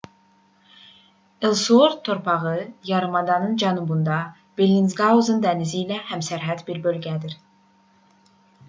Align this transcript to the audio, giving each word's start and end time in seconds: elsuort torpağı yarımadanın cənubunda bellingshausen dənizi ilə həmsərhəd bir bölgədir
elsuort 1.49 1.99
torpağı 2.07 2.55
yarımadanın 2.91 3.53
cənubunda 3.65 4.17
bellingshausen 4.63 5.45
dənizi 5.47 5.83
ilə 5.85 6.03
həmsərhəd 6.11 6.67
bir 6.73 6.83
bölgədir 6.89 7.41